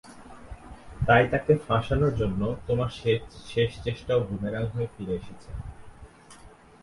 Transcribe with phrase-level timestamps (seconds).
[1.07, 2.89] তাই তাকে ফাঁসানোর জন্য, তোমার
[3.49, 5.49] শেষ চেষ্টাও বুমেরাং হয়ে ফিরে এসেছে।